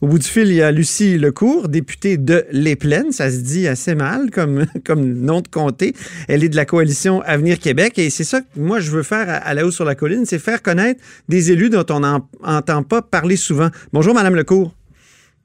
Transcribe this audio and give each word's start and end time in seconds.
Au 0.00 0.06
bout 0.06 0.18
du 0.18 0.26
fil, 0.26 0.48
il 0.48 0.54
y 0.54 0.62
a 0.62 0.72
Lucie 0.72 1.18
Lecourt, 1.18 1.68
députée 1.68 2.16
de 2.16 2.46
Les 2.52 2.76
Plaines. 2.76 3.12
Ça 3.12 3.30
se 3.30 3.38
dit 3.38 3.68
assez 3.68 3.94
mal 3.94 4.30
comme, 4.30 4.66
comme 4.84 5.12
nom 5.12 5.40
de 5.40 5.48
comté. 5.48 5.94
Elle 6.28 6.42
est 6.44 6.48
de 6.48 6.56
la 6.56 6.64
coalition 6.64 7.20
Avenir 7.22 7.58
Québec. 7.58 7.98
Et 7.98 8.10
c'est 8.10 8.24
ça 8.24 8.40
que 8.40 8.46
moi, 8.56 8.80
je 8.80 8.90
veux 8.90 9.02
faire 9.02 9.26
à, 9.28 9.54
la 9.54 9.66
hausse 9.66 9.74
sur 9.74 9.84
la 9.84 9.94
colline, 9.94 10.24
c'est 10.24 10.38
faire 10.38 10.62
connaître 10.62 11.00
des 11.28 11.52
élus 11.52 11.70
dont 11.70 11.86
on 11.90 12.00
n'entend 12.00 12.82
pas 12.82 13.02
parler 13.02 13.36
souvent. 13.36 13.68
Bonjour, 13.92 14.14
Madame 14.14 14.34
Lecourt. 14.34 14.74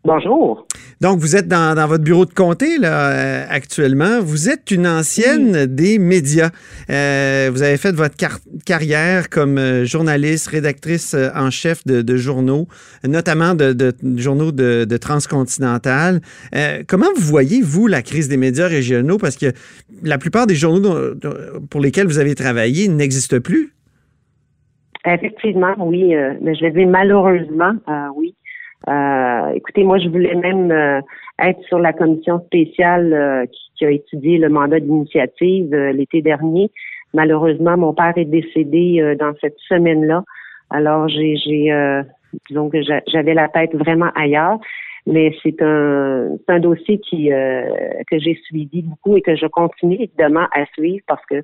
Bonjour. 0.06 0.68
Donc, 1.02 1.18
vous 1.18 1.36
êtes 1.36 1.48
dans, 1.48 1.74
votre 1.88 2.04
bureau 2.04 2.26
de 2.26 2.34
comté 2.34 2.78
là, 2.78 3.10
euh, 3.10 3.46
actuellement. 3.50 4.22
Vous 4.22 4.50
êtes 4.50 4.70
une 4.70 4.86
ancienne 4.86 5.66
des 5.66 5.98
médias. 5.98 6.52
Euh, 6.92 7.50
vous 7.52 7.64
avez 7.64 7.78
fait 7.78 7.92
votre 7.92 8.14
carrière 8.68 9.32
comme 9.32 9.58
euh, 9.58 9.84
journaliste, 9.84 10.50
rédactrice 10.50 11.16
en 11.34 11.50
chef 11.50 11.84
de, 11.88 12.18
journaux, 12.18 12.68
notamment 13.04 13.56
de, 13.56 13.76
journaux 14.16 14.52
de, 14.52 14.98
transcontinental. 14.98 16.22
comment 16.88 17.08
vous 17.16 17.24
voyez, 17.24 17.62
vous, 17.64 17.88
la 17.88 18.04
crise 18.04 18.30
des 18.30 18.38
médias 18.38 18.68
régionaux? 18.68 19.18
Parce 19.18 19.38
que 19.38 19.54
la 20.04 20.20
plupart 20.20 20.46
des 20.46 20.56
journaux 20.56 21.16
pour 21.72 21.82
lesquels 21.82 22.06
vous 22.06 22.20
avez 22.20 22.36
travaillé 22.36 22.88
n'existent 22.90 23.40
plus. 23.40 23.74
Effectivement, 25.04 25.74
oui. 25.80 26.14
mais 26.42 26.54
je 26.54 26.62
vais 26.62 26.72
dire 26.72 26.88
malheureusement, 26.88 27.74
oui. 28.16 28.36
Euh, 28.88 29.50
écoutez, 29.56 29.84
moi, 29.84 29.98
je 29.98 30.10
voulais 30.10 30.36
même 30.36 30.72
euh, 30.72 31.02
être 31.40 31.62
sur 31.64 31.80
la 31.80 31.94
commission 31.94 32.40
spéciale 32.46 33.14
euh, 33.14 33.46
qui, 33.78 33.86
a 33.86 33.92
étudié 33.92 34.38
le 34.38 34.50
mandat 34.50 34.80
d'initiative 34.80 35.76
l'été 35.76 36.22
dernier. 36.22 36.70
Malheureusement, 37.14 37.78
mon 37.78 37.94
père 37.94 38.14
est 38.16 38.26
décédé 38.26 39.16
dans 39.20 39.34
cette 39.42 39.58
semaine-là. 39.68 40.24
Alors, 40.70 41.08
j'ai, 41.08 41.36
j'ai 41.36 42.02
disons 42.50 42.70
que 42.70 42.82
j'avais 42.82 43.34
la 43.34 43.48
tête 43.50 43.76
vraiment 43.76 44.12
ailleurs. 44.16 44.60
Mais 45.06 45.34
c'est 45.44 45.62
un, 45.62 46.30
c'est 46.38 46.54
un 46.54 46.60
dossier 46.60 47.00
qui 47.00 47.30
que 47.30 48.20
j'ai 48.20 48.36
suivi 48.46 48.82
beaucoup 48.82 49.18
et 49.18 49.22
que 49.22 49.36
je 49.36 49.46
continue 49.46 49.96
évidemment 49.96 50.48
à 50.54 50.66
suivre 50.74 51.04
parce 51.08 51.26
que 51.26 51.42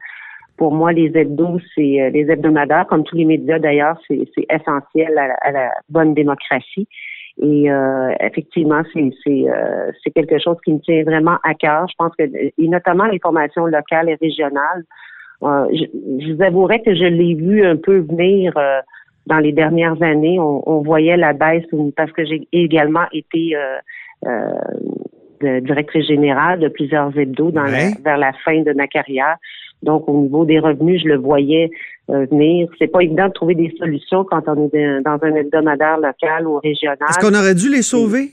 pour 0.58 0.74
moi, 0.74 0.94
les 0.94 1.12
hebdos, 1.16 1.60
c'est 1.76 2.12
les 2.12 2.26
hebdomadaires, 2.30 2.88
comme 2.88 3.04
tous 3.04 3.16
les 3.16 3.26
médias 3.26 3.60
d'ailleurs, 3.60 3.98
c'est, 4.08 4.28
c'est 4.36 4.46
essentiel 4.54 5.18
à 5.18 5.52
la 5.52 5.72
bonne 5.90 6.14
démocratie. 6.14 6.88
Et 7.40 7.72
euh, 7.72 8.14
effectivement, 8.20 8.82
c'est 8.94 9.12
euh, 9.28 9.92
c'est 10.04 10.12
quelque 10.12 10.38
chose 10.38 10.58
qui 10.64 10.74
me 10.74 10.80
tient 10.80 11.04
vraiment 11.04 11.38
à 11.44 11.54
cœur. 11.54 11.88
Je 11.90 11.96
pense 11.98 12.12
que, 12.18 12.24
et 12.24 12.68
notamment 12.68 13.06
les 13.06 13.20
formations 13.20 13.66
locales 13.66 14.10
et 14.10 14.16
régionales, 14.16 14.84
euh, 15.44 15.66
je, 15.74 16.34
vous 16.34 16.42
avouerai 16.42 16.82
que 16.82 16.94
je 16.94 17.06
l'ai 17.06 17.36
vu 17.36 17.66
un 17.66 17.78
peu 17.78 18.00
venir 18.00 18.54
dans 19.28 19.38
les 19.38 19.54
dernières 19.54 20.02
années. 20.04 20.40
On, 20.40 20.82
voyait 20.82 21.18
la 21.18 21.34
baisse 21.34 21.66
parce 21.96 22.12
que 22.12 22.26
j'ai 22.26 22.48
également 22.52 23.06
été 23.14 23.56
directrice 25.42 26.06
générale 26.06 26.60
de 26.60 26.68
plusieurs 26.68 27.18
hebdos 27.18 27.52
dans 27.52 27.66
vers 28.04 28.18
la 28.18 28.34
fin 28.46 28.62
de 28.62 28.74
ma 28.74 28.88
carrière. 28.88 29.38
Donc, 29.84 30.08
au 30.08 30.22
niveau 30.22 30.46
des 30.46 30.60
revenus, 30.60 31.02
je 31.04 31.08
le 31.08 31.18
voyais 31.18 31.70
euh, 32.10 32.26
venir. 32.26 32.68
C'est 32.78 32.88
pas 32.88 33.02
évident 33.02 33.28
de 33.28 33.34
trouver 33.34 33.56
des 33.56 33.74
solutions 33.78 34.24
quand 34.24 34.44
on 34.48 34.70
est 34.74 35.02
dans 35.02 35.18
un 35.22 35.36
hebdomadaire 35.36 35.98
local 35.98 36.48
ou 36.48 36.60
régional. 36.60 36.98
Est-ce 37.10 37.20
qu'on 37.20 37.34
aurait 37.34 37.56
dû 37.56 37.70
les 37.70 37.82
sauver, 37.82 38.32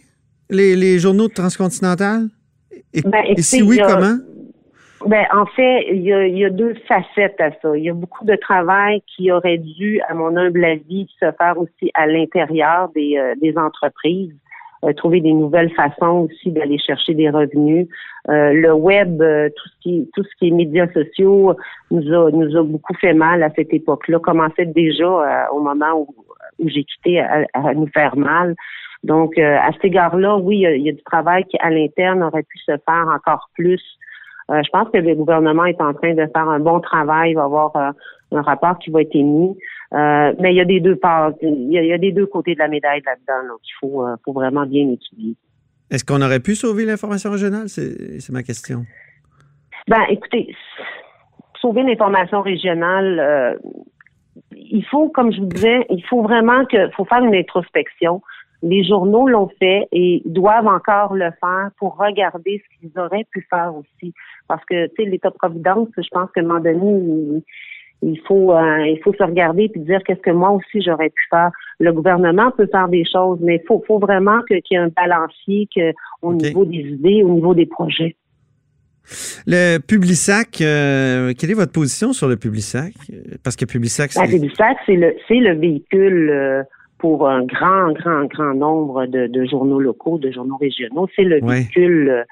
les, 0.50 0.98
journaux 0.98 1.28
de 1.28 1.34
Transcontinental? 1.34 2.28
Et, 2.92 3.02
ben, 3.02 3.22
si 3.38 3.62
oui, 3.62 3.78
comment? 3.86 4.18
Ben, 5.06 5.26
en 5.32 5.46
fait, 5.46 5.86
il 5.92 6.02
y, 6.02 6.44
a, 6.44 6.50
deux 6.50 6.74
facettes 6.88 7.40
à 7.40 7.50
ça. 7.62 7.76
Il 7.76 7.84
y 7.84 7.90
a 7.90 7.94
beaucoup 7.94 8.24
de 8.24 8.34
travail 8.34 9.00
qui 9.06 9.30
aurait 9.30 9.58
dû, 9.58 10.00
à 10.08 10.14
mon 10.14 10.36
humble 10.36 10.64
avis, 10.64 11.08
se 11.20 11.26
faire 11.38 11.54
aussi 11.56 11.90
à 11.94 12.06
l'intérieur 12.06 12.90
des, 12.94 13.16
euh, 13.16 13.34
des 13.40 13.56
entreprises. 13.56 14.34
Euh, 14.84 14.92
trouver 14.92 15.20
des 15.20 15.32
nouvelles 15.32 15.72
façons 15.72 16.28
aussi 16.28 16.52
d'aller 16.52 16.78
chercher 16.78 17.12
des 17.12 17.28
revenus. 17.30 17.88
Euh, 18.28 18.52
le 18.52 18.72
web, 18.72 19.20
euh, 19.20 19.48
tout 19.48 19.68
ce 19.68 19.74
qui 19.80 20.10
tout 20.14 20.22
ce 20.22 20.28
qui 20.38 20.48
est 20.48 20.50
médias 20.52 20.86
sociaux 20.92 21.56
nous 21.90 22.12
a 22.12 22.30
nous 22.30 22.56
a 22.56 22.62
beaucoup 22.62 22.94
fait 22.94 23.12
mal 23.12 23.42
à 23.42 23.50
cette 23.56 23.72
époque-là. 23.72 24.20
Commençait 24.20 24.66
déjà 24.66 25.48
au 25.50 25.60
moment 25.60 25.94
où, 25.94 26.14
où 26.60 26.68
j'ai 26.68 26.84
quitté 26.84 27.18
à, 27.18 27.74
nous 27.74 27.88
faire 27.88 28.16
mal. 28.16 28.54
Donc 29.02 29.36
à 29.38 29.72
cet 29.72 29.84
égard-là, 29.86 30.36
oui, 30.36 30.58
il 30.58 30.82
y, 30.82 30.90
a, 30.90 30.92
du 30.92 31.02
travail 31.02 31.44
qui 31.44 31.56
à 31.58 31.70
l'interne 31.70 32.22
aurait 32.22 32.44
pu 32.44 32.58
se 32.58 32.72
faire 32.86 33.06
encore 33.12 33.48
plus. 33.54 33.82
je 34.48 34.70
pense 34.70 34.88
que 34.90 34.98
le 34.98 35.14
gouvernement 35.16 35.64
est 35.64 35.80
en 35.80 35.92
train 35.92 36.14
de 36.14 36.26
faire 36.26 36.48
un 36.48 36.60
bon 36.60 36.78
travail. 36.80 37.30
Il 37.32 37.34
va 37.34 37.44
avoir 37.44 37.76
un 37.76 38.42
rapport 38.42 38.78
qui 38.78 38.90
va 38.90 39.02
être 39.02 39.14
émis. 39.16 39.56
Euh, 39.94 40.34
mais 40.38 40.52
il 40.52 40.56
y 40.56 40.60
a 40.60 40.66
des 40.66 40.80
deux 40.80 40.96
parts, 40.96 41.32
il 41.40 41.72
y 41.72 41.92
a, 41.92 41.98
des 41.98 42.12
deux 42.12 42.26
côtés 42.26 42.54
de 42.54 42.58
la 42.58 42.68
médaille 42.68 43.00
là-dedans, 43.06 43.48
donc 43.48 43.60
il 43.64 43.72
faut, 43.80 44.06
euh, 44.06 44.16
faut 44.22 44.32
vraiment 44.32 44.66
bien 44.66 44.86
étudier. 44.90 45.34
Est-ce 45.90 46.04
qu'on 46.04 46.20
aurait 46.20 46.40
pu 46.40 46.54
sauver 46.54 46.84
l'information 46.84 47.30
régionale? 47.30 47.68
C'est 47.70 48.30
ma 48.30 48.42
question. 48.42 48.84
Ben, 49.86 50.02
écoutez, 50.10 50.54
sauver 51.60 51.82
l'information 51.84 52.42
régionale, 52.42 53.18
euh, 53.18 53.54
il 54.52 54.84
faut, 54.84 55.08
comme 55.08 55.32
je 55.32 55.40
vous 55.40 55.46
disais, 55.46 55.86
il 55.88 56.04
faut 56.04 56.22
vraiment 56.22 56.66
que, 56.66 56.90
faut 56.90 57.06
faire 57.06 57.24
une 57.24 57.34
introspection. 57.34 58.20
Les 58.62 58.84
journaux 58.84 59.28
l'ont 59.28 59.48
fait 59.58 59.88
et 59.92 60.20
doivent 60.26 60.66
encore 60.66 61.14
le 61.14 61.30
faire 61.40 61.70
pour 61.78 61.96
regarder 61.96 62.62
ce 62.62 62.80
qu'ils 62.80 62.98
auraient 62.98 63.26
pu 63.30 63.46
faire 63.48 63.72
aussi. 63.74 64.12
Parce 64.48 64.64
que, 64.66 64.88
tu 64.88 65.04
sais, 65.04 65.08
l'État-providence, 65.08 65.88
je 65.96 66.08
pense 66.10 66.30
que 66.32 66.40
un 66.40 66.42
moment 66.42 66.60
donné, 66.60 66.76
il 66.76 67.42
faut 68.26 68.52
euh, 68.52 68.86
il 68.86 69.00
faut 69.02 69.12
se 69.12 69.22
regarder 69.22 69.68
puis 69.68 69.80
dire 69.80 70.00
qu'est-ce 70.06 70.20
que 70.20 70.30
moi 70.30 70.50
aussi 70.50 70.82
j'aurais 70.82 71.10
pu 71.10 71.22
faire. 71.30 71.50
Le 71.80 71.92
gouvernement 71.92 72.50
peut 72.50 72.68
faire 72.70 72.88
des 72.88 73.04
choses, 73.04 73.38
mais 73.40 73.56
il 73.56 73.66
faut, 73.66 73.82
faut 73.86 73.98
vraiment 73.98 74.40
qu'il 74.48 74.60
y 74.70 74.74
ait 74.74 74.78
un 74.78 74.88
balancier 74.88 75.68
que, 75.74 75.92
au 76.22 76.34
niveau 76.34 76.64
des 76.64 76.78
idées, 76.78 77.22
au 77.22 77.30
niveau 77.30 77.54
des 77.54 77.66
projets. 77.66 78.16
Le 79.46 79.78
Publisac, 79.78 80.60
euh, 80.60 81.32
quelle 81.38 81.50
est 81.50 81.54
votre 81.54 81.72
position 81.72 82.12
sur 82.12 82.28
le 82.28 82.36
Publisac? 82.36 82.92
Parce 83.42 83.56
que 83.56 83.64
Publisac, 83.64 84.12
c'est... 84.12 84.26
Le 84.26 84.32
Publisac, 84.32 84.76
c'est 84.84 84.96
le, 84.96 85.14
c'est 85.26 85.38
le 85.38 85.54
véhicule 85.54 86.30
euh, 86.30 86.62
pour 86.98 87.28
un 87.28 87.44
grand, 87.44 87.92
grand, 87.92 88.26
grand 88.26 88.54
nombre 88.54 89.06
de, 89.06 89.44
journaux 89.46 89.80
locaux, 89.80 90.18
de 90.18 90.30
journaux 90.30 90.58
régionaux. 90.58 91.08
C'est 91.16 91.24
le 91.24 91.40
véhicule 91.40 92.26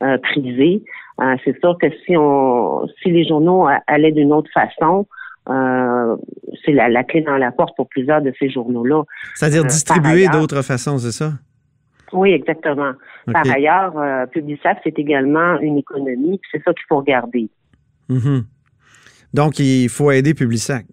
privé. 0.00 0.82
Euh, 1.20 1.36
c'est 1.44 1.58
sûr 1.60 1.76
que 1.80 1.86
si 2.04 2.16
on, 2.16 2.86
si 3.02 3.10
les 3.10 3.24
journaux 3.26 3.68
allaient 3.86 4.12
d'une 4.12 4.32
autre 4.32 4.50
façon, 4.52 5.06
euh, 5.48 6.16
c'est 6.64 6.72
la, 6.72 7.04
clé 7.04 7.20
dans 7.22 7.36
la 7.36 7.52
porte 7.52 7.76
pour 7.76 7.88
plusieurs 7.88 8.22
de 8.22 8.32
ces 8.38 8.48
journaux-là. 8.48 9.02
C'est-à-dire 9.34 9.62
euh, 9.62 9.68
distribuer 9.68 10.28
d'autres 10.28 10.62
façons, 10.62 10.98
c'est 10.98 11.12
ça? 11.12 11.32
Oui, 12.12 12.32
exactement. 12.32 12.92
Par 13.32 13.48
ailleurs, 13.50 13.96
euh, 13.96 14.26
Publisac, 14.26 14.78
c'est 14.84 14.98
également 14.98 15.58
une 15.60 15.78
économie, 15.78 16.40
c'est 16.50 16.62
ça 16.62 16.72
qu'il 16.72 16.84
faut 16.88 16.98
regarder. 16.98 17.48
Mm-hmm. 18.10 18.44
Donc, 19.34 19.58
il 19.58 19.88
faut 19.88 20.10
aider 20.10 20.34
Publisac. 20.34 20.84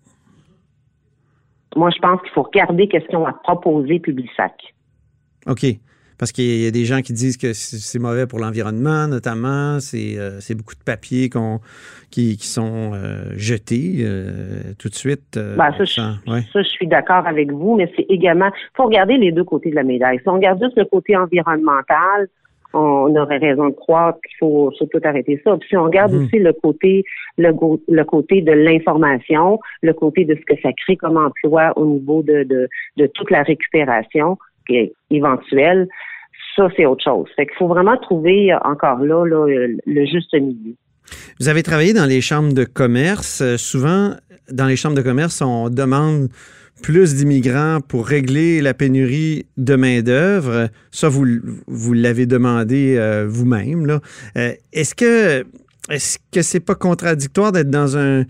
Moi, 1.76 1.90
je 1.96 2.00
pense 2.00 2.22
qu'il 2.22 2.32
faut 2.32 2.44
regarder 2.44 2.88
qu'est-ce 2.88 3.06
qu'on 3.08 3.26
a 3.26 3.34
proposé 3.34 4.00
Publisac. 4.00 4.54
OK 5.46 5.66
parce 6.20 6.34
qu'il 6.34 6.64
y 6.64 6.68
a 6.68 6.72
des 6.72 6.84
gens 6.84 7.02
qui 7.02 7.14
disent 7.14 7.38
que 7.38 7.54
c'est 7.54 7.98
mauvais 7.98 8.28
pour 8.28 8.40
l'environnement, 8.40 9.08
notamment. 9.08 9.80
C'est 9.80 10.18
euh, 10.18 10.40
beaucoup 10.56 10.76
de 10.76 10.84
papiers 10.84 11.30
qui, 12.12 12.38
sont 12.42 12.92
euh, 12.94 13.32
jetés 13.38 14.00
euh, 14.02 14.74
tout 14.78 14.90
de 14.90 14.96
suite. 14.96 15.40
Ben, 15.58 15.72
ça, 15.78 15.86
je, 15.86 16.64
suis 16.64 16.88
d'accord 16.88 17.26
avec 17.26 17.52
vous, 17.54 17.78
mais 17.78 17.90
c'est 17.96 18.06
également. 18.10 18.48
Il 18.48 18.76
faut 18.76 18.84
regarder 18.84 19.18
les 19.18 19.32
deux 19.32 19.46
côtés 19.46 19.70
de 19.70 19.76
la 19.76 19.84
médaille. 19.84 20.20
Si 20.22 20.28
on 20.28 20.34
regarde 20.34 20.62
juste 20.62 20.78
le 20.78 20.86
côté 20.86 21.16
environnemental, 21.16 22.28
on 22.74 23.16
aurait 23.16 23.38
raison 23.38 23.70
de 23.70 23.74
croire 23.74 24.14
qu'il 24.16 24.38
faut 24.40 24.72
surtout 24.74 25.00
arrêter 25.04 25.42
ça. 25.44 25.56
Puis 25.58 25.70
si 25.70 25.78
on 25.78 25.86
regarde 25.86 26.12
mhm. 26.12 26.26
aussi 26.26 26.38
le 26.38 26.52
côté 26.54 27.04
le, 27.38 27.52
le 27.88 28.04
côté 28.04 28.42
de 28.42 28.52
l'information, 28.52 29.60
le 29.82 29.94
côté 29.94 30.26
de 30.26 30.36
ce 30.36 30.42
que 30.42 30.60
ça 30.62 30.70
crée 30.74 30.98
comme 30.98 31.18
emploi 31.18 31.72
au 31.78 31.86
niveau 31.86 32.22
de, 32.22 32.44
de, 32.44 32.68
de 32.98 33.08
toute 33.08 33.32
la 33.32 33.42
récupération 33.44 34.38
éventuelle, 35.10 35.88
ça, 36.56 36.68
c'est 36.76 36.86
autre 36.86 37.04
chose. 37.04 37.28
Fait 37.36 37.46
qu'il 37.46 37.56
faut 37.58 37.68
vraiment 37.68 37.98
trouver 37.98 38.52
euh, 38.52 38.58
encore 38.64 39.00
là, 39.00 39.26
le 39.26 40.06
juste 40.06 40.34
milieu. 40.34 40.76
Vous 41.40 41.48
avez 41.48 41.64
travaillé 41.64 41.94
dans 41.94 42.06
les 42.06 42.22
chambres 42.22 42.54
de 42.54 42.66
commerce. 42.66 43.42
Euh, 43.42 43.58
souvent, 43.58 44.16
dans 44.52 44.66
les 44.66 44.76
chambres 44.76 44.96
de 44.96 45.02
commerce, 45.02 45.42
on 45.42 45.70
demande 45.70 46.30
plus 46.84 47.16
d'immigrants 47.16 47.80
pour 47.86 48.08
régler 48.08 48.62
la 48.62 48.74
pénurie 48.74 49.46
de 49.58 49.76
main-d'œuvre. 49.76 50.70
Ça, 50.92 51.10
vous, 51.10 51.26
vous 51.68 51.94
l'avez 51.94 52.26
demandé 52.26 52.96
euh, 52.98 53.26
vous-même. 53.28 54.00
Est-ce 54.36 54.96
que 54.96 55.46
est-ce 55.90 56.20
que 56.32 56.42
c'est 56.42 56.64
pas 56.64 56.76
contradictoire 56.76 57.52
d'être 57.52 57.70
dans 57.70 57.98
un, 57.98 58.24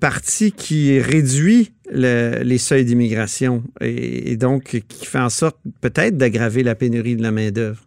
parti 0.00 0.52
qui 0.52 0.98
réduit 0.98 1.70
les 1.92 2.58
seuils 2.58 2.84
d'immigration 2.84 3.62
et, 3.80 4.36
donc 4.36 4.62
qui 4.88 5.06
fait 5.06 5.20
en 5.20 5.28
sorte 5.28 5.56
peut-être 5.80 6.16
d'aggraver 6.16 6.62
la 6.62 6.74
pénurie 6.74 7.16
de 7.16 7.22
la 7.22 7.30
main-d'œuvre? 7.30 7.82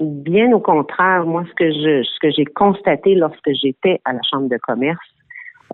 Bien 0.00 0.50
au 0.52 0.60
contraire, 0.60 1.26
moi, 1.26 1.44
ce 1.48 1.54
que 1.54 1.70
je 1.70 2.02
ce 2.02 2.18
que 2.20 2.30
j'ai 2.30 2.44
constaté 2.44 3.14
lorsque 3.14 3.50
j'étais 3.52 4.00
à 4.04 4.12
la 4.12 4.20
Chambre 4.28 4.48
de 4.48 4.56
commerce, 4.56 4.98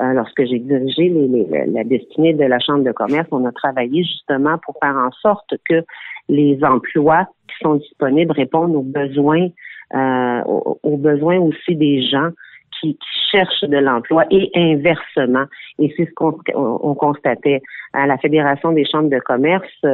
lorsque 0.00 0.44
j'ai 0.44 0.58
dirigé 0.58 1.12
la 1.66 1.84
destinée 1.84 2.34
de 2.34 2.44
la 2.44 2.58
Chambre 2.58 2.84
de 2.84 2.92
commerce, 2.92 3.28
on 3.30 3.44
a 3.46 3.52
travaillé 3.52 4.02
justement 4.02 4.58
pour 4.58 4.76
faire 4.82 4.96
en 4.96 5.10
sorte 5.22 5.54
que 5.68 5.82
les 6.28 6.58
emplois 6.62 7.26
qui 7.48 7.54
sont 7.62 7.76
disponibles 7.76 8.32
répondent 8.32 8.76
aux 8.76 8.82
besoins, 8.82 9.48
aux, 9.94 10.96
besoins 10.98 11.38
aussi 11.38 11.74
des 11.74 12.02
gens 12.02 12.30
qui, 12.80 12.98
cherchent 13.30 13.64
de 13.64 13.76
l'emploi 13.76 14.24
et 14.30 14.50
inversement. 14.54 15.44
Et 15.78 15.92
c'est 15.96 16.06
ce 16.06 16.14
qu'on 16.14 16.94
constatait 16.94 17.60
à 17.92 18.06
la 18.06 18.16
Fédération 18.16 18.72
des 18.72 18.86
chambres 18.86 19.10
de 19.10 19.18
commerce. 19.18 19.84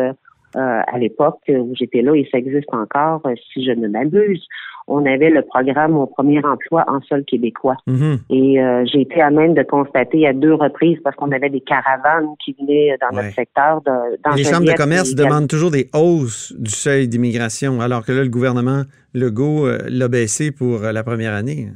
Euh, 0.56 0.81
à 0.86 0.98
l'époque 0.98 1.40
où 1.48 1.75
j'étais 1.75 2.00
là, 2.00 2.14
et 2.14 2.28
ça 2.31 2.38
existe 2.38 2.72
encore, 2.72 3.22
euh, 3.26 3.34
si 3.52 3.64
je 3.64 3.72
ne 3.72 3.88
m'abuse, 3.88 4.46
on 4.86 5.04
avait 5.04 5.31
le 5.31 5.42
programme 5.42 5.92
Mon 5.92 6.06
premier 6.06 6.44
emploi 6.44 6.84
en 6.86 7.00
sol 7.00 7.25
québécois. 7.25 7.76
Mm-hmm. 7.88 8.19
Et 8.31 8.62
euh, 8.62 8.84
j'ai 8.86 9.00
été 9.00 9.20
à 9.20 9.31
même 9.31 9.54
de 9.54 9.64
constater 9.64 10.28
à 10.28 10.32
deux 10.32 10.54
reprises, 10.54 10.98
parce 11.02 11.16
qu'on 11.16 11.32
avait 11.32 11.50
des 11.50 11.60
caravanes 11.60 12.28
qui 12.44 12.54
venaient 12.60 12.96
dans 13.00 13.16
notre 13.16 13.34
secteur. 13.34 13.81
dans 13.82 14.34
les 14.36 14.44
chambres 14.44 14.66
de 14.66 14.75
commerce 14.75 15.16
demandent 15.16 15.48
toujours 15.48 15.72
des 15.72 15.90
hausses 15.92 16.54
du 16.56 16.70
seuil 16.70 17.08
d'immigration, 17.08 17.81
alors 17.81 18.04
que 18.04 18.12
là, 18.12 18.22
le 18.22 18.31
gouvernement 18.31 18.82
Legault 19.12 19.66
l'a 19.88 20.06
baissé 20.06 20.52
pour 20.52 20.82
la 20.82 21.02
première 21.02 21.34
année. 21.34 21.69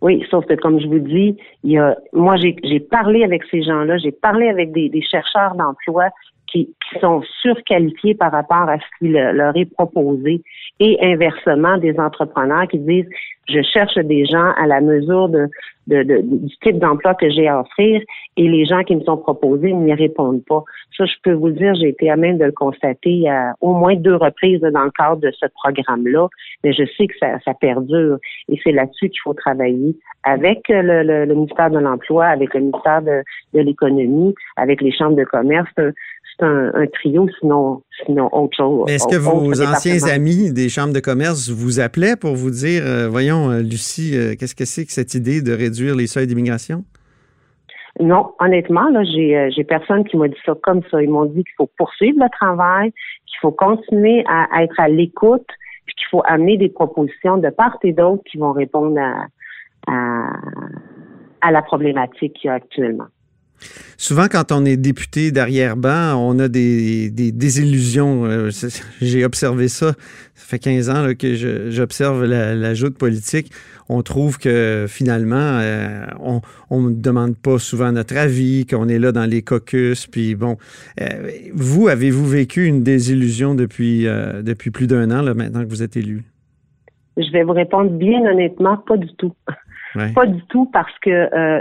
Oui, 0.00 0.24
sauf 0.30 0.46
que 0.46 0.54
comme 0.54 0.80
je 0.80 0.86
vous 0.86 0.98
dis, 0.98 1.36
il 1.64 1.72
y 1.72 1.78
a, 1.78 1.96
moi 2.12 2.36
j'ai 2.36 2.80
parlé 2.80 3.24
avec 3.24 3.42
ces 3.50 3.62
gens-là, 3.62 3.98
j'ai 3.98 4.12
parlé 4.12 4.48
avec 4.48 4.72
des, 4.72 4.88
des 4.88 5.02
chercheurs 5.02 5.54
d'emploi 5.54 6.10
qui, 6.50 6.74
sont 7.00 7.22
surqualifiés 7.42 8.14
par 8.14 8.32
rapport 8.32 8.68
à 8.68 8.78
ce 8.78 8.84
qui 8.98 9.08
leur 9.10 9.54
est 9.56 9.66
proposé. 9.66 10.42
Et 10.80 10.96
inversement 11.02 11.76
des 11.76 11.98
entrepreneurs 11.98 12.66
qui 12.68 12.78
disent 12.78 13.08
je 13.48 13.62
cherche 13.62 13.96
des 13.96 14.24
gens 14.24 14.52
à 14.56 14.66
la 14.66 14.80
mesure 14.80 15.28
de, 15.28 15.48
du 15.88 16.56
type 16.62 16.78
d'emploi 16.78 17.14
que 17.14 17.30
j'ai 17.30 17.48
à 17.48 17.60
offrir 17.60 18.02
et 18.36 18.48
les 18.48 18.64
gens 18.66 18.82
qui 18.84 18.94
me 18.94 19.02
sont 19.02 19.16
proposés 19.16 19.72
n'y 19.72 19.94
répondent 19.94 20.44
pas. 20.44 20.62
Ça, 20.96 21.06
je 21.06 21.14
peux 21.22 21.32
vous 21.32 21.48
le 21.48 21.54
dire, 21.54 21.74
j'ai 21.74 21.88
été 21.88 22.10
à 22.10 22.16
même 22.16 22.38
de 22.38 22.44
le 22.44 22.52
constater 22.52 23.28
à 23.28 23.54
au 23.60 23.72
moins 23.72 23.94
deux 23.96 24.16
reprises 24.16 24.60
dans 24.60 24.84
le 24.84 24.90
cadre 24.90 25.20
de 25.20 25.30
ce 25.30 25.46
programme-là, 25.54 26.28
mais 26.64 26.72
je 26.72 26.84
sais 26.96 27.06
que 27.06 27.14
ça, 27.18 27.38
ça 27.44 27.54
perdure 27.54 28.18
et 28.48 28.58
c'est 28.62 28.72
là-dessus 28.72 29.08
qu'il 29.08 29.20
faut 29.22 29.34
travailler 29.34 29.96
avec 30.24 30.68
le, 30.68 31.02
le, 31.02 31.34
ministère 31.34 31.70
de 31.70 31.78
l'Emploi, 31.78 32.26
avec 32.26 32.52
le 32.54 32.60
ministère 32.60 33.02
de, 33.02 33.22
de 33.54 33.60
l'Économie, 33.60 34.34
avec 34.56 34.82
les 34.82 34.92
chambres 34.92 35.16
de 35.16 35.24
commerce 35.24 35.72
un, 36.40 36.86
trio, 36.92 37.28
sinon, 37.40 37.82
sinon 38.04 38.28
autre 38.32 38.56
chose. 38.56 38.90
Est-ce 38.90 39.06
que 39.08 39.16
vos 39.16 39.60
anciens 39.60 40.02
amis 40.08 40.52
des 40.52 40.68
chambres 40.68 40.92
de 40.92 41.00
commerce 41.00 41.50
vous 41.50 41.80
appelaient 41.80 42.16
pour 42.16 42.34
vous 42.34 42.50
dire, 42.50 42.82
euh, 42.84 43.08
voyons, 43.08 43.50
euh, 43.50 43.60
Lucie, 43.60 44.16
euh, 44.16 44.34
qu'est-ce 44.38 44.54
que 44.54 44.64
c'est 44.64 44.84
que 44.84 44.92
cette 44.92 45.14
idée 45.14 45.42
de 45.42 45.52
réduire 45.52 45.77
Non, 48.00 48.32
honnêtement, 48.38 48.88
là, 48.90 49.02
j'ai, 49.02 49.50
j'ai 49.50 49.64
personne 49.64 50.04
qui 50.04 50.16
m'a 50.16 50.28
dit 50.28 50.38
ça 50.46 50.54
comme 50.62 50.82
ça. 50.90 51.02
Ils 51.02 51.10
m'ont 51.10 51.24
dit 51.24 51.42
qu'il 51.42 51.54
faut 51.56 51.70
poursuivre 51.76 52.18
le 52.22 52.30
travail, 52.30 52.92
qu'il 53.26 53.38
faut 53.40 53.50
continuer 53.50 54.24
à, 54.28 54.62
être 54.62 54.78
à 54.78 54.88
l'écoute, 54.88 55.46
puis 55.84 55.94
qu'il 55.96 56.06
faut 56.10 56.22
amener 56.24 56.56
des 56.56 56.68
propositions 56.68 57.38
de 57.38 57.50
part 57.50 57.76
et 57.82 57.92
d'autre 57.92 58.22
qui 58.30 58.38
vont 58.38 58.52
répondre 58.52 58.98
à, 59.00 59.26
à, 59.88 60.30
à 61.40 61.50
la 61.50 61.62
problématique 61.62 62.34
qu'il 62.34 62.48
y 62.48 62.50
a 62.50 62.54
actuellement. 62.54 63.06
Souvent, 63.96 64.26
quand 64.30 64.52
on 64.52 64.64
est 64.64 64.76
député 64.76 65.32
d'arrière-ban, 65.32 66.14
on 66.16 66.38
a 66.38 66.48
des, 66.48 67.10
des 67.10 67.32
désillusions. 67.32 68.24
Euh, 68.26 68.50
j'ai 69.00 69.24
observé 69.24 69.68
ça. 69.68 69.92
Ça 70.34 70.46
fait 70.46 70.58
15 70.58 70.90
ans 70.90 71.06
que 71.18 71.34
j'observe 71.70 72.24
la, 72.24 72.54
la 72.54 72.74
joute 72.74 72.96
politique. 72.96 73.50
On 73.88 74.02
trouve 74.02 74.38
que 74.38 74.86
finalement, 74.88 75.58
euh, 75.60 76.06
on 76.70 76.80
ne 76.80 76.94
demande 76.94 77.36
pas 77.36 77.58
souvent 77.58 77.90
notre 77.90 78.16
avis, 78.16 78.66
qu'on 78.66 78.88
est 78.88 78.98
là 78.98 79.12
dans 79.12 79.28
les 79.28 79.42
caucus. 79.42 80.06
Puis 80.06 80.36
bon, 80.36 80.58
euh, 81.00 81.30
vous, 81.54 81.88
avez-vous 81.88 82.26
vécu 82.26 82.66
une 82.66 82.82
désillusion 82.82 83.54
depuis, 83.54 84.04
depuis 84.04 84.70
plus 84.70 84.86
d'un 84.86 85.10
an, 85.10 85.22
là, 85.22 85.34
maintenant 85.34 85.64
que 85.64 85.68
vous 85.68 85.82
êtes 85.82 85.96
élu? 85.96 86.22
Je 87.16 87.32
vais 87.32 87.42
vous 87.42 87.52
répondre 87.52 87.90
bien 87.90 88.20
honnêtement, 88.30 88.76
pas 88.76 88.96
du 88.96 89.12
tout. 89.16 89.34
Pas 90.14 90.26
du 90.26 90.40
tout 90.48 90.66
parce 90.72 90.96
que 91.00 91.10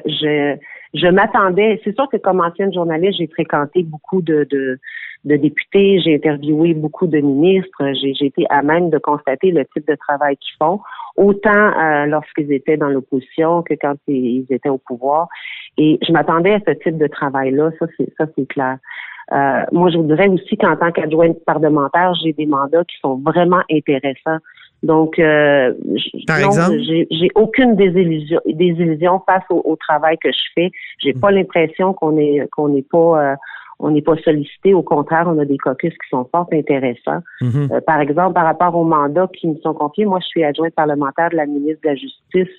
je 0.05 0.57
je 0.97 1.07
m'attendais, 1.07 1.79
c'est 1.83 1.95
sûr 1.95 2.07
que 2.09 2.17
comme 2.17 2.41
ancienne 2.41 2.73
journaliste, 2.73 3.19
j'ai 3.19 3.27
fréquenté 3.27 3.83
beaucoup 3.83 4.21
de, 4.21 4.47
de, 4.49 4.79
députés, 5.23 5.99
j'ai 5.99 6.15
interviewé 6.15 6.73
beaucoup 6.73 7.07
de 7.07 7.19
ministres, 7.19 7.93
j'ai 8.01 8.25
été 8.25 8.45
à 8.49 8.61
même 8.61 8.89
de 8.89 8.97
constater 8.97 9.51
le 9.51 9.65
type 9.65 9.87
de 9.87 9.95
travail 9.95 10.37
qu'ils 10.37 10.55
font, 10.57 10.79
autant 11.17 11.49
euh, 11.49 12.05
lorsqu'ils 12.05 12.51
étaient 12.53 12.77
dans 12.77 12.87
l'opposition 12.87 13.61
que 13.63 13.73
quand 13.73 13.95
ils 14.07 14.45
étaient 14.49 14.69
au 14.69 14.77
pouvoir. 14.77 15.27
Et 15.77 15.99
je 16.07 16.11
m'attendais 16.11 16.53
à 16.53 16.59
ce 16.65 16.71
type 16.71 16.97
de 16.97 17.07
travail-là, 17.07 17.71
ça 17.79 17.87
c'est 17.97 18.09
ça 18.17 18.25
c'est 18.35 18.47
clair. 18.47 18.77
Euh, 19.33 19.63
moi, 19.73 19.89
je 19.89 19.97
voudrais 19.97 20.29
aussi 20.29 20.55
qu'en 20.55 20.77
tant 20.77 20.91
qu'adjointe 20.91 21.43
parlementaire, 21.45 22.13
j'ai 22.23 22.31
des 22.31 22.45
mandats 22.45 22.85
qui 22.85 22.95
sont 23.01 23.17
vraiment 23.17 23.61
intéressants 23.69 24.39
donc, 24.83 25.17
euh, 25.17 25.73
j'ai 25.95 27.29
aucune 27.35 27.75
désillusion, 27.75 28.39
désillusion 28.45 29.21
face 29.25 29.43
au, 29.49 29.75
travail 29.75 30.17
que 30.19 30.31
je 30.31 30.43
fais. 30.53 30.71
J'ai 30.99 31.13
pas 31.13 31.31
l'impression 31.31 31.93
qu'on 31.93 32.17
est 32.17 32.47
qu'on 32.51 32.69
n'est 32.69 32.83
pas 32.83 33.31
euh, 33.31 33.35
on 33.79 33.91
n'est 33.91 34.01
pas 34.01 34.15
sollicité. 34.17 34.73
Au 34.73 34.83
contraire, 34.83 35.25
on 35.27 35.39
a 35.39 35.45
des 35.45 35.57
caucus 35.57 35.93
qui 35.93 36.09
sont 36.09 36.27
fort 36.31 36.47
intéressants. 36.51 37.21
Mm-hmm. 37.41 37.73
Euh, 37.73 37.81
par 37.81 37.99
exemple, 38.01 38.33
par 38.33 38.45
rapport 38.45 38.75
aux 38.75 38.83
mandats 38.83 39.29
qui 39.33 39.47
me 39.47 39.55
sont 39.57 39.73
confiés, 39.73 40.05
moi, 40.05 40.19
je 40.21 40.27
suis 40.27 40.43
adjointe 40.43 40.73
parlementaire 40.73 41.29
de 41.31 41.37
la 41.37 41.45
ministre 41.45 41.81
de 41.83 41.89
la 41.89 41.95
Justice 41.95 42.55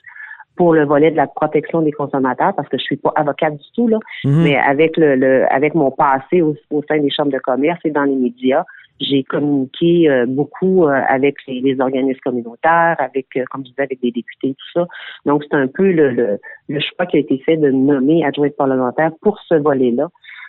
pour 0.57 0.75
le 0.75 0.85
volet 0.85 1.13
de 1.13 1.17
la 1.17 1.29
protection 1.29 1.83
des 1.83 1.93
consommateurs 1.93 2.53
parce 2.55 2.69
que 2.69 2.79
je 2.79 2.83
suis 2.83 2.97
pas 2.97 3.13
avocate 3.15 3.57
du 3.57 3.67
tout 3.77 3.87
là, 3.87 3.99
mm-hmm. 4.25 4.43
mais 4.43 4.57
avec 4.57 4.97
le, 4.97 5.47
avec 5.53 5.75
mon 5.75 5.93
passé 5.93 6.43
au, 6.43 6.57
sein 6.89 6.99
des 6.99 7.11
chambres 7.11 7.33
de 7.33 7.39
commerce 7.39 7.79
et 7.85 7.91
dans 7.91 8.05
les 8.05 8.17
médias, 8.17 8.65
j'ai 9.01 9.23
communiqué 9.23 10.09
euh, 10.09 10.27
beaucoup 10.27 10.87
euh, 10.87 11.01
avec 11.09 11.37
les, 11.47 11.81
organismes 11.81 12.21
communautaires, 12.25 12.97
avec, 12.99 13.27
euh, 13.37 13.45
comme 13.51 13.65
je 13.65 13.71
disais, 13.71 13.83
avec 13.83 14.01
des 14.01 14.11
députés, 14.11 14.55
tout 14.55 14.81
ça. 14.81 14.87
Donc, 15.25 15.45
c'est 15.49 15.57
un 15.57 15.69
peu 15.69 15.91
le, 15.91 16.39
le, 16.69 16.81
choix 16.81 17.07
qui 17.07 17.17
a 17.17 17.21
été 17.21 17.39
fait 17.39 17.57
de 17.57 17.71
nommer 17.71 18.25
adjointe 18.25 18.57
parlementaire 18.57 19.13
pour 19.21 19.39
ce 19.49 19.55
volet-là. 19.55 20.09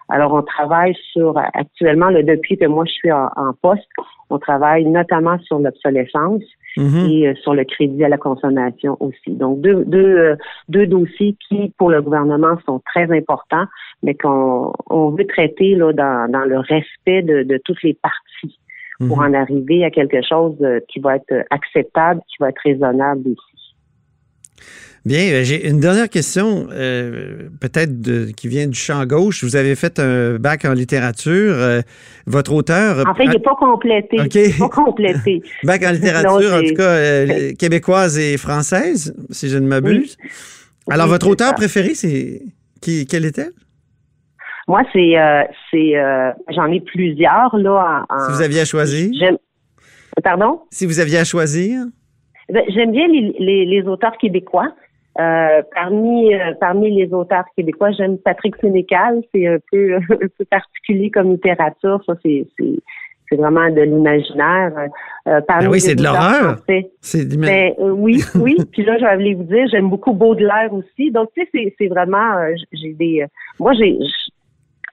Alors, 0.10 0.34
on 0.34 0.42
travaille 0.42 0.96
sur, 1.14 1.38
actuellement, 1.54 2.10
le, 2.10 2.24
depuis 2.24 2.58
que 2.58 2.66
moi 2.66 2.86
je 2.86 2.92
suis 2.92 3.12
en, 3.12 3.30
poste, 3.62 3.88
on 4.30 4.40
travaille 4.40 4.86
notamment 4.86 5.38
sur 5.40 5.60
l'obsolescence 5.60 6.44
mm-hmm. 6.78 7.10
et 7.10 7.36
sur 7.42 7.54
le 7.54 7.64
crédit 7.64 8.04
à 8.04 8.10
la 8.10 8.18
consommation 8.18 8.98
aussi. 9.00 9.32
Donc, 9.32 9.62
deux, 9.62 9.84
deux, 9.86 10.36
deux 10.68 10.88
dossiers 10.88 11.36
qui, 11.48 11.74
pour 11.78 11.90
le 11.90 12.02
gouvernement, 12.02 12.58
sont 12.66 12.82
très 12.86 13.12
importants, 13.16 13.66
mais 14.04 14.16
qu'on 14.16 14.74
on 14.90 15.10
veut 15.12 15.28
traiter 15.28 15.76
là, 15.76 15.94
dans, 15.94 16.32
dans 16.32 16.46
le 16.46 16.60
respect 16.60 17.22
de, 17.22 17.44
de 17.44 17.60
toutes 17.64 17.84
les 17.84 17.94
parties 17.94 18.60
pour 19.00 19.18
mhm. 19.22 19.30
en 19.30 19.34
arriver 19.34 19.86
à 19.86 19.92
quelque 19.92 20.22
chose 20.28 20.58
euh, 20.62 20.80
qui 20.90 21.00
va 21.00 21.16
être 21.16 21.46
acceptable, 21.52 22.22
qui 22.28 22.36
va 22.40 22.50
être 22.50 22.62
raisonnable 22.64 23.30
aussi. 23.30 23.59
Bien, 25.06 25.32
euh, 25.32 25.44
j'ai 25.44 25.68
une 25.68 25.80
dernière 25.80 26.10
question, 26.10 26.68
euh, 26.72 27.50
peut-être 27.62 28.32
qui 28.36 28.48
vient 28.48 28.68
du 28.68 28.78
champ 28.78 29.06
gauche. 29.06 29.44
Vous 29.44 29.56
avez 29.56 29.76
fait 29.76 29.98
un 30.00 30.38
bac 30.38 30.66
en 30.66 30.74
littérature. 30.74 31.56
votre 32.28 32.54
auteur. 32.54 33.08
En 33.08 33.16
fait, 33.16 33.24
il 33.24 33.32
n'est 33.32 33.40
pas 33.40 33.56
complété. 33.56 34.20
OK. 34.20 34.60
Pas 34.60 34.70
complété. 34.70 35.42
bac 35.64 35.84
en 35.84 35.92
littérature, 35.92 36.54
en 36.54 36.62
tout 36.62 36.76
cas, 36.76 37.54
québécoise 37.58 38.20
et 38.20 38.38
française, 38.38 39.16
si 39.30 39.50
je 39.50 39.58
ne 39.58 39.68
m'abuse. 39.68 40.18
Alors, 40.92 41.08
votre 41.08 41.28
auteur 41.28 41.56
préféré, 41.56 41.96
c'est 41.96 42.42
qui, 42.82 43.06
quel 43.06 43.26
était? 43.26 43.50
Moi, 44.70 44.84
c'est, 44.94 45.18
euh, 45.18 45.44
c'est, 45.72 45.98
euh, 45.98 46.32
j'en 46.50 46.72
ai 46.72 46.80
plusieurs 46.80 47.58
là. 47.58 48.06
si 48.28 48.32
vous 48.32 48.42
aviez 48.44 48.60
à 48.62 48.66
choisir. 48.66 49.10
Pardon? 50.24 50.62
Si 50.70 50.86
vous 50.86 51.00
aviez 51.00 51.18
à 51.18 51.24
choisir. 51.24 51.86
Ben, 52.50 52.64
j'aime 52.70 52.92
bien 52.92 53.08
les, 53.08 53.66
les, 53.66 53.88
auteurs 53.88 54.18
québécois. 54.18 54.72
Euh, 55.20 55.62
parmi 55.76 56.32
parmi 56.60 56.96
les 56.96 57.14
auteurs 57.14 57.46
québécois, 57.56 57.92
j'aime 57.92 58.18
Patrick 58.18 58.56
Sénécal. 58.58 59.22
C'est 59.34 59.48
un 59.48 59.58
peu 59.72 59.96
un 60.10 60.18
peu 60.18 60.46
particulier 60.50 61.12
comme 61.12 61.32
littérature. 61.32 62.02
Ça, 62.06 62.14
c'est 62.24 62.48
c'est 63.30 63.36
vraiment 63.36 63.70
de 63.70 63.82
l'imaginaire. 63.82 64.72
Euh, 65.28 65.40
ben 65.48 65.68
oui, 65.70 65.80
c'est 65.80 65.96
de 65.96 66.04
l'horreur. 66.04 66.58
C'est 67.02 67.38
ben, 67.38 67.74
oui, 67.78 68.24
oui. 68.36 68.58
Puis 68.72 68.84
là, 68.84 68.98
j'allais 68.98 69.36
vous 69.36 69.44
dire, 69.44 69.68
j'aime 69.72 69.90
beaucoup 69.90 70.14
Baudelaire 70.14 70.74
aussi. 70.74 71.12
Donc, 71.12 71.30
tu 71.36 71.48
sais, 71.54 71.74
c'est 71.78 71.88
vraiment, 71.88 72.48
j'ai 72.72 72.94
des, 72.94 73.26
moi, 73.60 73.74
j'ai, 73.74 73.98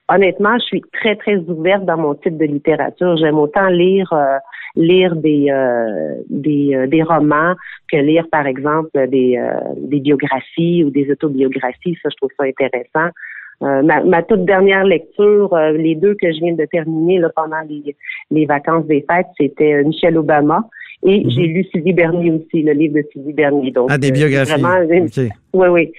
honnêtement, 0.09 0.57
je 0.59 0.65
suis 0.65 0.81
très, 0.93 1.15
très 1.15 1.37
ouverte 1.37 1.85
dans 1.85 1.97
mon 1.97 2.15
type 2.15 2.37
de 2.37 2.45
littérature. 2.45 3.17
J'aime 3.17 3.37
autant 3.37 3.67
lire 3.67 4.11
euh, 4.13 4.37
lire 4.75 5.15
des 5.15 5.47
euh, 5.49 6.15
des, 6.29 6.75
euh, 6.75 6.87
des, 6.87 7.03
romans 7.03 7.55
que 7.91 7.97
lire, 7.97 8.27
par 8.31 8.47
exemple, 8.47 8.89
des, 9.07 9.41
des 9.77 9.99
biographies 9.99 10.83
ou 10.83 10.89
des 10.89 11.09
autobiographies. 11.11 11.97
Ça, 12.03 12.09
je 12.09 12.15
trouve 12.17 12.31
ça 12.37 12.45
intéressant. 12.45 13.11
Ma, 13.59 14.03
ma, 14.03 14.21
toute 14.21 14.45
dernière 14.45 14.83
lecture, 14.83 15.57
les 15.73 15.95
deux 15.95 16.13
que 16.13 16.31
je 16.31 16.37
viens 16.37 16.53
de 16.53 16.65
terminer 16.65 17.17
là, 17.17 17.31
pendant 17.35 17.61
les, 17.67 17.95
les 18.29 18.45
vacances 18.45 18.85
des 18.85 19.03
fêtes, 19.09 19.25
c'était 19.35 19.83
Michelle 19.83 20.15
Obama 20.15 20.63
Et 21.01 21.27
j'ai 21.27 21.47
lu 21.47 21.63
Sylvie 21.71 21.93
Bernier 21.93 22.33
aussi, 22.33 22.61
le 22.61 22.73
livre 22.73 22.97
de 22.97 23.03
Sylvie 23.11 23.33
Bernier. 23.33 23.71
Donc, 23.71 23.87
ah, 23.91 23.97
des 23.97 24.11
biographies. 24.11 24.61
Vraiment, 24.61 24.85
Oui, 25.53 25.67
oui. 25.69 25.91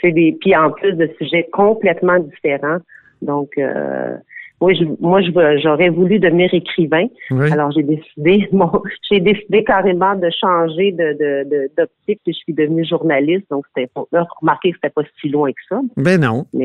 c'est 0.00 0.10
des, 0.10 0.36
puis 0.40 0.56
en 0.56 0.72
plus 0.72 0.94
de 0.94 1.08
sujets 1.16 1.46
complètement 1.52 2.18
différents. 2.18 2.78
Donc, 3.22 3.50
euh, 3.58 4.16
oui, 4.60 4.76
je, 4.76 4.84
moi, 5.00 5.20
j'aurais 5.62 5.90
voulu 5.90 6.18
devenir 6.18 6.52
écrivain. 6.54 7.06
Alors, 7.30 7.70
j'ai 7.72 7.82
décidé, 7.82 8.48
j'ai 9.10 9.20
décidé 9.20 9.64
carrément 9.64 10.14
de 10.14 10.30
changer 10.30 10.92
de, 10.92 11.68
d'optique 11.76 12.20
et 12.26 12.32
je 12.32 12.38
suis 12.38 12.54
devenue 12.54 12.84
journaliste. 12.84 13.44
Donc, 13.50 13.64
c'était 13.74 13.90
pour 13.92 14.08
remarquer 14.40 14.70
que 14.70 14.76
c'était 14.76 14.92
pas 14.92 15.02
si 15.20 15.28
loin 15.28 15.50
que 15.50 15.60
ça. 15.68 15.80
Ben 15.96 16.20
non. 16.20 16.46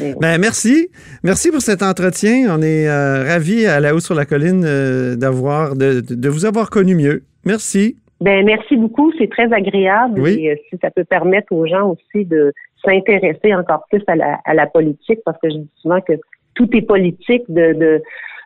Euh, 0.00 0.14
ben, 0.20 0.38
merci. 0.38 0.88
Merci 1.24 1.50
pour 1.50 1.60
cet 1.60 1.82
entretien. 1.82 2.46
On 2.50 2.62
est 2.62 2.88
euh, 2.88 3.24
ravis 3.24 3.66
à 3.66 3.80
la 3.80 3.94
haut 3.94 4.00
sur 4.00 4.14
la 4.14 4.24
colline 4.24 4.64
euh, 4.64 5.16
d'avoir, 5.16 5.74
de, 5.76 6.00
de 6.00 6.28
vous 6.28 6.44
avoir 6.44 6.70
connu 6.70 6.94
mieux. 6.94 7.24
Merci. 7.44 7.96
Ben, 8.20 8.44
merci 8.44 8.76
beaucoup. 8.76 9.12
C'est 9.18 9.30
très 9.30 9.52
agréable. 9.52 10.20
Oui. 10.20 10.46
Et 10.46 10.62
si 10.68 10.78
ça 10.80 10.90
peut 10.90 11.04
permettre 11.04 11.52
aux 11.52 11.66
gens 11.66 11.90
aussi 11.90 12.24
de 12.24 12.52
s'intéresser 12.84 13.54
encore 13.54 13.84
plus 13.90 14.02
à 14.06 14.16
la, 14.16 14.40
à 14.44 14.54
la 14.54 14.66
politique, 14.66 15.20
parce 15.24 15.38
que 15.42 15.50
je 15.50 15.56
dis 15.56 15.70
souvent 15.82 16.00
que 16.00 16.14
tout 16.54 16.68
est 16.76 16.82
politique 16.82 17.44
de, 17.48 17.72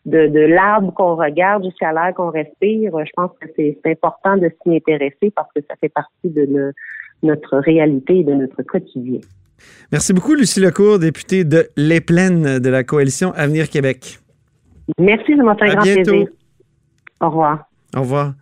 de, 0.06 0.26
de, 0.28 0.40
l'arbre 0.40 0.92
qu'on 0.94 1.16
regarde 1.16 1.64
jusqu'à 1.64 1.92
l'air 1.92 2.12
qu'on 2.14 2.30
respire. 2.30 2.92
Je 3.04 3.10
pense 3.16 3.30
que 3.40 3.48
c'est 3.56 3.78
important 3.86 4.36
de 4.36 4.50
s'y 4.62 4.76
intéresser 4.76 5.30
parce 5.34 5.48
que 5.54 5.62
ça 5.68 5.74
fait 5.80 5.88
partie 5.88 6.28
de 6.28 6.72
notre 7.22 7.58
réalité 7.58 8.18
et 8.18 8.24
de 8.24 8.34
notre 8.34 8.62
quotidien. 8.62 9.20
Merci 9.92 10.12
beaucoup, 10.12 10.34
Lucie 10.34 10.60
Lecourt, 10.60 10.98
députée 10.98 11.44
de 11.44 11.68
Les 11.76 12.00
Plaines 12.00 12.58
de 12.58 12.68
la 12.68 12.82
coalition 12.82 13.32
Avenir 13.34 13.68
Québec. 13.68 14.18
Merci, 14.98 15.36
ça 15.36 15.42
m'a 15.42 15.54
fait 15.54 15.70
un 15.70 15.74
grand 15.74 15.82
plaisir. 15.82 16.26
Au 17.20 17.28
revoir. 17.28 17.64
Au 17.96 18.00
revoir. 18.00 18.32